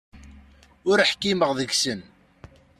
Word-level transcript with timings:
Ur 0.89 0.99
ḥkimeɣ 1.09 1.51
deg-sen. 1.59 1.99